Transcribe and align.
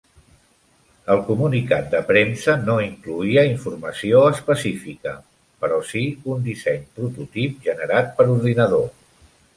El 1.15 1.19
comunicat 1.27 1.91
de 1.91 1.99
premsa 2.07 2.55
no 2.69 2.77
incloïa 2.85 3.43
informació 3.49 4.23
específica, 4.31 5.15
però 5.65 5.79
sí 5.93 6.05
un 6.37 6.43
disseny 6.49 6.83
prototip 6.97 7.61
generat 7.69 8.13
per 8.17 8.29
ordinador. 8.39 8.91